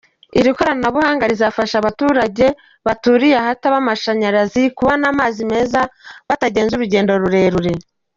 Iri 0.39 0.51
koranabuhanga 0.57 1.29
rizafasha 1.31 1.75
abaturgage 1.79 2.47
baturiye 2.87 3.35
ahataba 3.41 3.75
amashanyarazi 3.79 4.63
kubona 4.77 5.03
amazi 5.13 5.41
meza 5.51 5.79
batagenze 6.29 6.71
urugendo 6.75 7.11
rurerure. 7.23 7.73